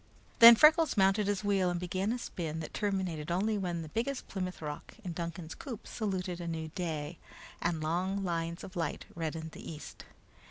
Then 0.39 0.55
Freckles 0.55 0.97
mounted 0.97 1.27
his 1.27 1.43
wheel 1.43 1.69
and 1.69 1.79
began 1.79 2.11
a 2.11 2.17
spin 2.17 2.59
that 2.61 2.73
terminated 2.73 3.29
only 3.29 3.55
when 3.55 3.83
the 3.83 3.89
biggest 3.89 4.27
Plymouth 4.27 4.59
Rock 4.59 4.95
in 5.03 5.13
Duncan's 5.13 5.53
coop 5.53 5.85
saluted 5.85 6.41
a 6.41 6.47
new 6.47 6.69
day, 6.69 7.19
and 7.61 7.83
long 7.83 8.23
lines 8.23 8.63
of 8.63 8.75
light 8.75 9.05
reddened 9.13 9.51
the 9.51 9.71
east. 9.71 10.05